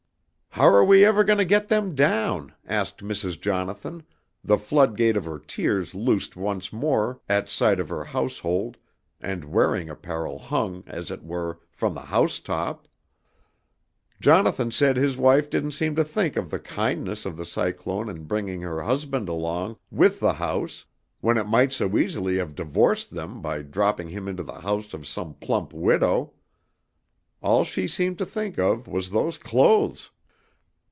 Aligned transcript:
"'How 0.55 0.67
are 0.67 0.83
we 0.83 1.05
ever 1.05 1.23
going 1.23 1.37
to 1.39 1.45
get 1.45 1.69
them 1.69 1.95
down?' 1.95 2.53
asked 2.67 2.97
Mrs. 3.01 3.39
Jonathan, 3.39 4.03
the 4.43 4.57
floodgate 4.57 5.15
of 5.15 5.23
her 5.23 5.39
tears 5.39 5.95
loosed 5.95 6.35
once 6.35 6.73
more 6.73 7.21
at 7.29 7.47
sight 7.47 7.79
of 7.79 7.87
her 7.87 8.03
household 8.03 8.75
and 9.21 9.45
wearing 9.45 9.89
apparel 9.89 10.37
hung, 10.37 10.83
as 10.87 11.09
it 11.09 11.23
were, 11.23 11.61
from 11.71 11.93
the 11.93 12.01
housetop. 12.01 12.89
"Jonathan 14.19 14.71
said 14.71 14.97
his 14.97 15.15
wife 15.15 15.49
didn't 15.49 15.71
seem 15.71 15.95
to 15.95 16.03
think 16.03 16.35
of 16.35 16.51
the 16.51 16.59
kindness 16.59 17.25
of 17.25 17.37
the 17.37 17.45
cyclone 17.45 18.09
in 18.09 18.25
bringing 18.25 18.59
her 18.61 18.81
husband 18.83 19.29
along 19.29 19.77
with 19.89 20.19
the 20.19 20.33
house 20.33 20.85
when 21.21 21.37
it 21.37 21.47
might 21.47 21.71
so 21.71 21.97
easily 21.97 22.35
have 22.37 22.55
divorced 22.55 23.11
them 23.11 23.41
by 23.41 23.61
dropping 23.61 24.09
him 24.09 24.27
into 24.27 24.43
the 24.43 24.59
house 24.59 24.93
of 24.93 25.07
some 25.07 25.33
plump 25.35 25.71
widow. 25.73 26.33
All 27.41 27.63
she 27.63 27.87
seemed 27.87 28.17
to 28.17 28.25
think 28.25 28.59
of 28.59 28.85
was 28.85 29.09
those 29.11 29.37
clothes. 29.37 30.11